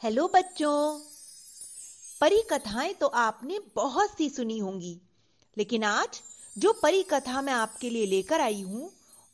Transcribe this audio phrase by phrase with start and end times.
[0.00, 0.98] Hello बच्चों।
[2.20, 5.00] परी कथाएँ तो आपने बहुत सी सुनी होंगी,
[5.56, 6.20] लेकिन आज
[6.56, 8.90] जो परी कथा मैं आपके लिए लेकर आई हूँ,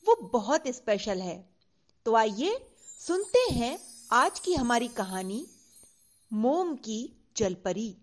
[0.07, 1.37] वो बहुत स्पेशल है।
[2.07, 2.55] तो आइए
[3.01, 3.79] सुनते हैं
[4.13, 5.45] आज की हमारी कहानी,
[6.31, 7.01] मोम की
[7.37, 7.95] जलपरी।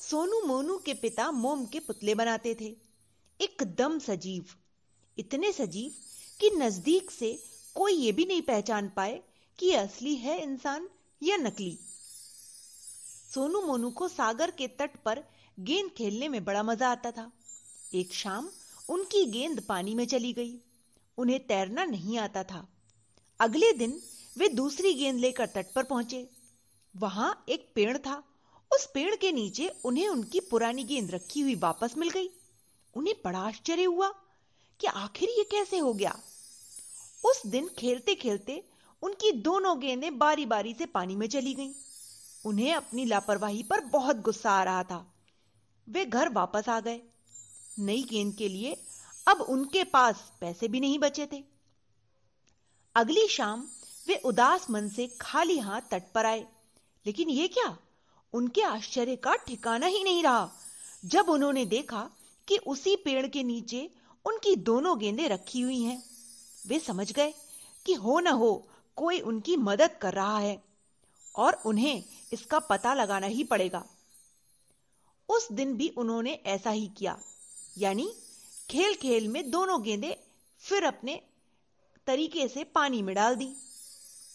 [0.00, 2.74] सोनू मोनू के पिता मोम के पुतले बनाते थे।
[3.40, 4.56] एकदम सजीव।
[5.16, 5.92] इतने सजीव
[6.40, 7.38] कि नज़दीक से
[7.76, 9.22] कोई ये भी नहीं पहचान पाए
[9.58, 10.88] कि असली है इंसान
[11.22, 11.78] या नकली।
[13.34, 15.22] सोनू मोनू को सागर के तट पर
[15.60, 17.32] गेंद खेलने में बड़ा मज़ा आता था।
[17.94, 18.48] एक शाम
[18.88, 20.54] उनकी गेंद पानी में चली गई।
[21.18, 22.68] उन्हें तैरना नहीं आता था।
[23.40, 24.00] अगले दिन
[24.38, 26.28] वे दूसरी गेंद लेकर तट पर पहुँचे।
[26.96, 28.22] वहाँ एक पेड़ था।
[28.74, 32.30] उस पेड़ के नीचे उन्हें उनकी पुरानी गेंद रखी हुई वापस मिल गई।
[32.96, 34.08] उन्हें बड़ा आश्चर्य हुआ
[34.80, 36.18] कि आखिर ये कैसे हो गया।
[37.24, 38.62] उस दिन खेलते खेलते
[39.02, 41.72] उनकी दोनों गेंदें बारी बारी से पानी में चली गईं।
[42.46, 45.14] उन्हें अपनी लापरवाही पर बहुत गुस्सा आ रहा था।
[45.88, 47.00] वे घर वापस आ गए।
[47.78, 48.82] नई गेंद के लिए
[49.28, 51.44] अब उनके पास पैसे भी नहीं बचे थे।
[52.94, 53.68] अगली शाम
[54.08, 56.46] वे उदास मन से खाली हाथ तट पर आए।
[57.06, 57.78] लेकिन ये क्या?
[58.32, 60.52] उनके आश्चर्य का ठिकाना ही नहीं रहा।
[61.04, 62.10] जब उन्होंने देखा
[62.48, 63.90] कि उसी पेड़ के नीचे
[64.24, 66.02] उनकी दोनों गेंदें रखी हुई हैं,
[66.66, 67.34] वे समझ गए
[67.86, 70.62] कि हो न हो कोई उनकी मदद कर रहा है
[71.34, 72.02] और उन्हें
[72.32, 73.84] इसका पता लगाना ही पड़ेगा।
[75.28, 77.16] उस दिन भी उन्होंने ऐसा ही किया,
[77.78, 78.12] यानी
[78.70, 80.14] खेल खेल में दोनों गेंदें
[80.62, 81.20] फिर अपने
[82.06, 83.48] तरीके से पानी में डाल दी।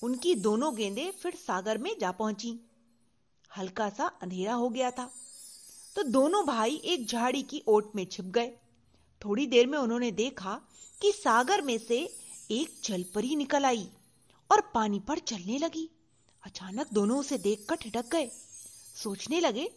[0.01, 2.53] उनकी दोनों गेंदें फिर सागर में जा पहुँची।
[3.51, 5.09] हल्का सा अंधेरा हो गया था
[5.95, 8.51] तो दोनों भाई एक झाड़ी की ओट में छिप गए।
[9.21, 10.53] थोड़ी देर में उन्होंने देखा
[11.01, 11.97] कि सागर में से
[12.51, 13.87] एक जलपरी निकल आई।
[14.51, 15.89] और पानी पर चलने लगी।
[16.43, 18.31] अचानक दोनों उसे देखकर ठिटक गए।
[19.03, 19.71] सोचने लगे,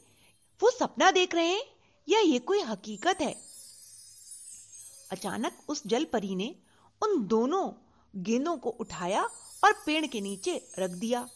[0.63, 1.65] वो सपना देख रहे हैं
[2.09, 3.37] या ये कोई हकीकत है?
[5.11, 6.55] अचानक उस जलपरी ने
[7.03, 7.73] उन दोनों
[8.17, 9.23] गेंदों को उठाया
[9.65, 11.29] और पेड़ के नीचे रख दिया।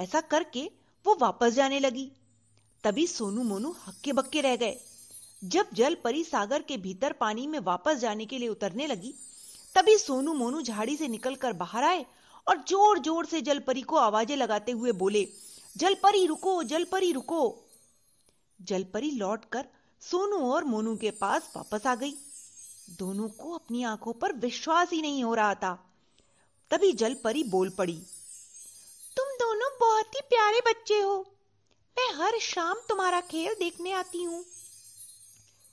[0.00, 0.70] ऐसा करके
[1.06, 2.12] वो वापस जाने लगी।
[2.84, 4.80] तभी सोनू मोनू हक्के बक्के रह गए।
[5.44, 9.14] जब जल परी सागर के भीतर पानी में वापस जाने के लिए उतरने लगी,
[9.74, 12.06] तभी सोनू मोनू झाड़ी से निकलकर बाहर आए
[12.46, 15.26] और ज़ोर ज़ोर से जलपरी को आवाज़ें लगाते हुए बोले,
[15.76, 17.42] जलपरी रुको जलपरी रुको।
[18.60, 19.64] जलपरी लौटकर
[20.02, 22.14] सोनू और मोनू के पास वापस आ गई।
[22.98, 25.72] दोनों को अपनी आँखों पर विश्वास ही नहीं हो रहा था।
[26.70, 28.00] तभी जलपरी बोल पड़ी,
[29.16, 31.18] तुम दोनों बहुत ही प्यारे बच्चे हो।
[31.96, 34.44] मैं हर शाम तुम्हारा खेल देखने आती हूँ।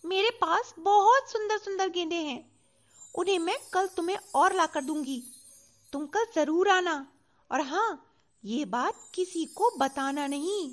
[0.04, 2.44] मेरे पास बहुत सुंदर सुंदर गेंदे हैं।
[3.16, 5.22] उन्हें मैं कल तुम्हें और लाकर दूँगी।
[5.94, 7.06] तुम कल ज़रूर आना।
[7.52, 8.06] और हाँ
[8.44, 10.70] ये बात किसी को बताना नहीं।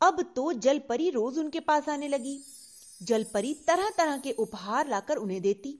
[0.00, 2.38] अब तो जलपरी रोज उनके पास आने लगी।
[3.02, 5.78] जलपरी तरह तरह के उपहार लाकर उन्हें देती।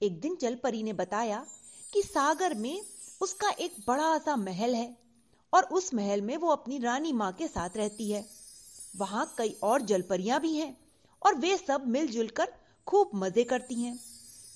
[0.00, 1.44] एक दिन जलपरी ने बताया
[1.92, 2.80] कि सागर में
[3.20, 4.96] उसका एक बड़ा सा महल है
[5.52, 8.24] और उस महल में वो अपनी रानी माँ के साथ रहती है।
[8.94, 10.76] वहाँ कई और जलपरियाँ भी हैं
[11.22, 12.52] और वे सब मिलजुल कर
[12.86, 13.98] खूब मज़े करती हैं।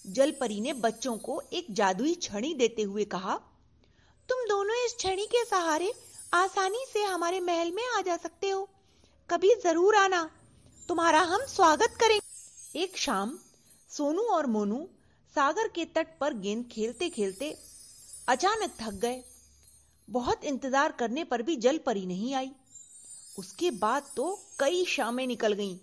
[0.04, 3.34] जलपरी ने बच्चों को एक जादुई छड़ी देते हुए कहा
[4.28, 5.92] तुम दोनों इस छड़ी के सहारे
[6.32, 8.68] आसानी से हमारे महल में आ जा सकते हो।
[9.30, 10.22] कभी ज़रूर आना।
[10.88, 13.38] तुम्हारा हम स्वागत करेंगे एक शाम
[13.90, 14.78] सोनू और मोनू
[15.34, 17.56] सागर के तट पर गेंद खेलते खेलते
[18.28, 19.22] अचानक थक गए।
[20.08, 22.50] बहुत इंतज़ार करने पर भी जल परी नहीं आई।
[23.38, 25.76] उसके बाद तो कई शामें निकल गईं,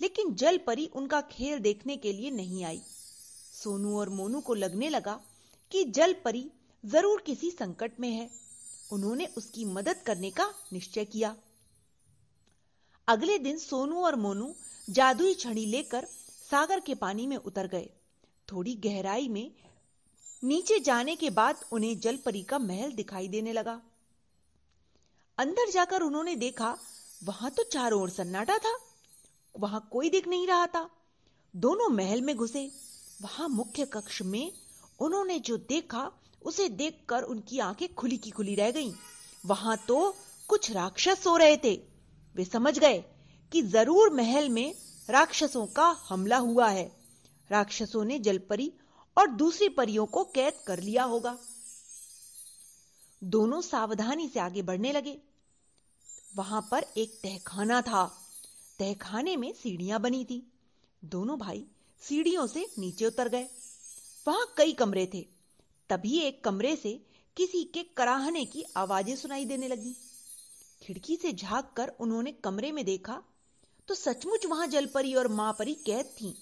[0.00, 2.80] लेकिन जल परी उनका खेल देखने के लिए नहीं आई।
[3.62, 5.20] सोनू और मोनू को लगने लगा
[5.72, 6.50] कि जल परी
[6.84, 8.28] ज़रूर किसी संकट में है।
[8.92, 11.34] उन्होंने उसकी मदद करने का निश्चय किया।
[13.08, 14.54] अगले दिन सोनू और मोनू
[14.88, 16.06] जादुई छड़ी लेकर
[16.50, 17.88] सागर के पानी में उतर गए।
[18.48, 19.50] थोड़ी गहराई में
[20.42, 23.80] नीचे जाने के बाद उन्हें जलपरी का महल दिखाई देने लगा।
[25.38, 26.76] अंदर जाकर उन्होंने देखा,
[27.24, 28.76] वहाँ तो चारों ओर सन्नाटा था।
[29.54, 30.88] वहाँ कोई दिख नहीं रहा था।
[31.54, 32.70] दोनों महल में घुसे।
[33.22, 34.52] वहाँ मुख्य कक्ष में
[35.00, 38.92] उन्होंने जो देखा, उसे देखकर उनकी आँखें खुली की खुली रह गईं।
[39.46, 40.16] वहाँ तो
[40.48, 41.74] कुछ राक्षस सो रहे थे।
[42.36, 43.04] वे समझ गए
[43.52, 44.74] कि ज़रूर महल में
[45.10, 46.96] राक्षसों का हमला हुआ है।
[47.50, 48.72] राक्षसों ने जलपरी
[49.18, 51.38] और दूसरी परियों को कैद कर लिया होगा।
[53.24, 55.18] दोनों सावधानी से आगे बढ़ने लगे।
[56.36, 58.04] वहाँ पर एक तहखाना था।
[58.78, 60.52] तहखाने में सीढ़ियाँ बनी थी।
[61.04, 61.66] दोनों भाई
[62.02, 63.46] सीढ़ियों से नीचे उतर गए।
[64.26, 65.26] वहाँ कई कमरे थे।
[65.90, 67.00] तभी एक कमरे से
[67.36, 69.94] किसी के कराहने की आवाज़ें सुनाई देने लगी।
[70.82, 73.22] खिड़की से झाँक कर उन्होंने कमरे में देखा
[73.88, 76.34] तो सचमुच वहाँ जलपरी और माँ परी कैद थी।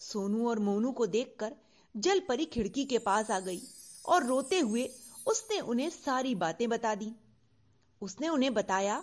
[0.00, 1.52] सोनू और मोनू को देखकर
[1.94, 3.60] जलपरी खिड़की के पास आ गई
[4.06, 4.88] और रोते हुए
[5.26, 7.12] उसने उन्हें सारी बातें बता दी।
[8.02, 9.02] उसने उन्हें बताया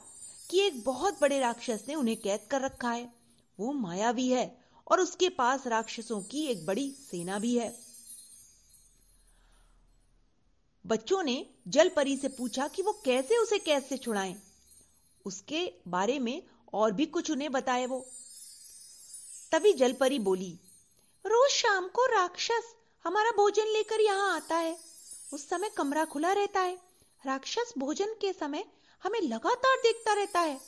[0.49, 3.13] कि एक बहुत बड़े राक्षस ने उन्हें कैद कर रखा है।
[3.59, 4.45] वो मायावी है
[4.87, 7.79] और उसके पास राक्षसों की एक बड़ी सेना भी है।
[10.85, 14.35] बच्चों ने जलपरी से पूछा कि वो कैसे उसे कैद से छुड़ाएँ?
[15.25, 16.43] उसके बारे में
[16.73, 18.05] और भी कुछ उन्हें बताए वो।
[19.51, 20.59] तभी जलपरी बोली,
[21.25, 24.79] रोज शाम को राक्षस हमारा भोजन लेकर यहाँ आता है।
[25.33, 26.81] उस समय कमरा खुला रहता है।
[27.25, 28.65] राक्षस भोजन के समय
[29.03, 30.61] हमें लगातार देखता रहता है।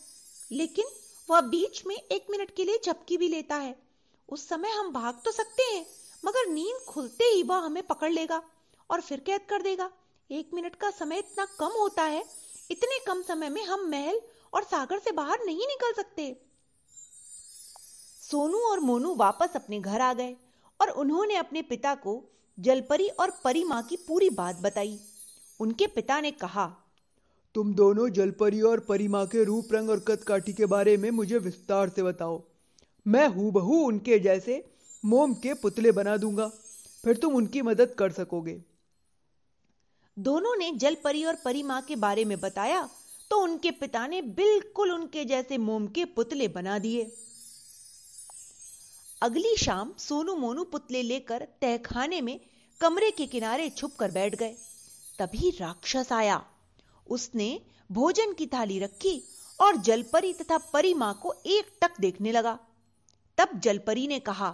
[0.51, 0.85] लेकिन
[1.29, 3.84] वह बीच में एक मिनट के लिए झपकी भी लेता है।
[4.29, 5.85] उस समय हम भाग तो सकते हैं,
[6.23, 8.41] मगर नींद खुलते ही वह हमें पकड़ लेगा
[8.89, 9.89] और फिर कैद कर देगा।
[10.29, 12.23] एक मिनट का समय इतना कम होता है,
[12.71, 14.21] इतने कम समय में हम महल
[14.53, 16.35] और सागर से बाहर नहीं निकल सकते।
[18.21, 20.35] सोनू और मोनू वापस अपने घर आ गए
[20.79, 22.21] और उन्होंने अपने पिता को
[22.57, 24.99] जलपरी और परी माँ की पूरी बात बताई।
[25.59, 26.65] उनके पिता ने कहा,
[27.55, 31.89] तुम दोनों जलपरी और परिमा के रूप, रंग और कदकाठी के बारे में मुझे विस्तार
[31.89, 32.41] से बताओ।
[33.05, 34.63] मैं हूबहू उनके जैसे
[35.03, 36.47] मोम के पुतले बना दूँगा,
[37.03, 38.61] फिर तुम उनकी मदद कर सकोगे।
[40.17, 42.87] दोनों ने जलपरी और परिमा के बारे में बताया
[43.31, 47.03] तो उनके पिता ने बिल्कुल उनके जैसे मोम के पुतले बना दिए।
[49.21, 52.39] अगली शाम सोनू मोनू पुतले लेकर तहखाने में
[52.81, 54.55] कमरे के किनारे छुप कर बैठ गए।
[55.19, 56.43] तभी राक्षस आया।
[57.07, 57.59] उसने
[57.89, 59.21] भोजन की थाली रखी
[59.59, 62.57] और जलपरी तथा परी माँ को एक टक देखने लगा।
[63.37, 64.47] तब जलपरी ने कहा,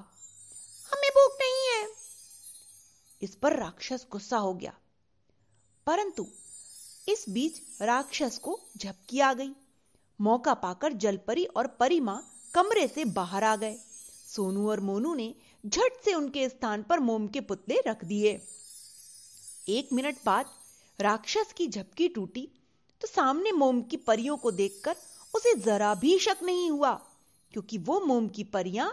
[0.92, 1.89] हमें भूख नहीं है।
[3.22, 4.74] इस पर राक्षस गुस्सा हो गया।
[5.86, 6.28] परंतु
[7.10, 9.51] इस बीच राक्षस को झपकी आ गई।
[10.22, 12.24] मौका पाकर जलपरी और परिमा
[12.54, 13.78] कमरे से बाहर आ गए।
[14.28, 15.36] सोनू और मोनू ने
[15.66, 18.48] झट से उनके स्थान पर मोम के पुतले रख दिए।
[19.69, 20.45] एक मिनट बाद
[21.00, 22.50] राक्षस की झपकी टूटी
[23.01, 24.95] तो सामने मोम की परियों को देखकर
[25.36, 27.11] उसे जरा भी शक नहीं हुआ।
[27.53, 28.89] क्योंकि वो मोम की परियाँ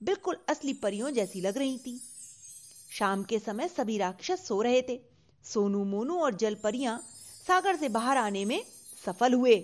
[0.00, 2.00] बिल्कुल असली परियों जैसी लग रही थी।
[2.90, 5.00] शाम के समय सभी राक्षस सो रहे थे।
[5.44, 6.98] सोनू, मोनू और जल परियाँ
[7.46, 8.64] सागर से बाहर आने में
[9.06, 9.56] सफल हुए।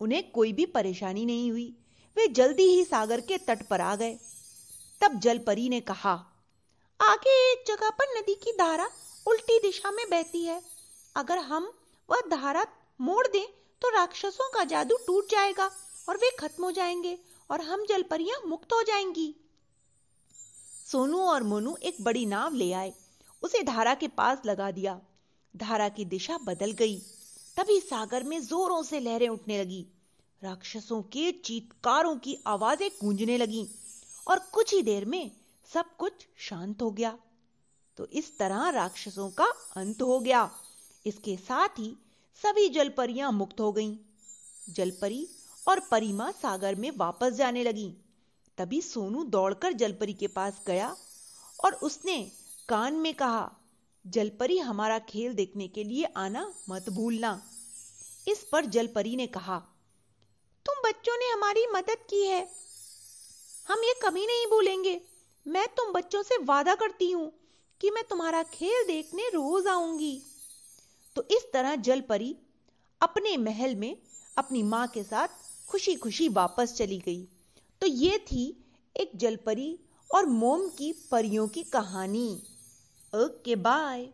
[0.00, 1.74] उन्हें कोई भी परेशानी नहीं हुई।
[2.16, 4.18] वे जल्दी ही सागर के तट पर आ गए।
[5.00, 6.12] तब जल परी ने कहा,
[7.00, 8.88] आगे एक जगह पर नदी की धारा
[9.26, 10.62] उल्टी दिशा में बहती है।
[11.16, 11.72] अगर हम
[12.08, 12.66] वह धारा
[13.00, 13.46] मोड़ दें
[13.82, 15.70] तो राक्षसों का जादू टूट जाएगा
[16.08, 17.18] और वे खत्म हो जाएँगे।
[17.50, 19.34] और हम जलपरियाँ मुक्त हो जाएँगी।
[20.92, 22.94] सोनू और मोनू एक बड़ी नाव ले आए।
[23.42, 25.00] उसे धारा के पास लगा दिया।
[25.56, 26.98] धारा की दिशा बदल गई।
[27.56, 29.86] तभी सागर में जोरों से लहरें उठने लगी।
[30.42, 33.68] राक्षसों के चीतकारों की आवाज़ें गूंजने लगी
[34.28, 35.30] और कुछ ही देर में
[35.74, 37.18] सब कुछ शांत हो गया।
[37.96, 39.46] तो इस तरह राक्षसों का
[39.76, 40.50] अंत हो गया।
[41.06, 41.96] इसके साथ ही
[42.42, 43.96] सभी जलपरियाँ मुक्त हो गईं।
[44.70, 45.28] जलपरी
[45.66, 47.92] और परिमा सागर में वापस जाने लगी।
[48.58, 50.96] तभी सोनू दौड़कर जलपरी के पास गया
[51.64, 52.20] और उसने
[52.68, 53.50] कान में कहा,
[54.04, 57.40] जलपरी, हमारा खेल देखने के लिए आना मत भूलना।
[58.28, 59.58] इस पर जलपरी ने कहा,
[60.66, 62.40] तुम बच्चों ने हमारी मदद की है।
[63.68, 65.00] हम ये कभी नहीं भूलेंगे।
[65.46, 67.32] मैं तुम बच्चों से वादा करती हूँ
[67.80, 70.22] कि मैं तुम्हारा खेल देखने रोज आऊँगी।
[71.16, 72.34] तो इस तरह जलपरी
[73.00, 73.96] अपने महल में
[74.38, 75.28] अपनी माँ के साथ
[75.68, 77.22] खुशी खुशी वापस चली गई।
[77.80, 78.64] तो ये थी
[78.96, 79.78] एक जलपरी
[80.14, 82.42] और मोम की परियों की कहानी।
[83.14, 84.08] Okay, bye.